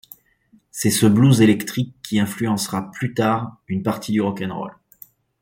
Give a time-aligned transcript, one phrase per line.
[0.71, 4.75] C'est ce blues électrique qui influencera, plus tard, une partie du rock 'n' roll.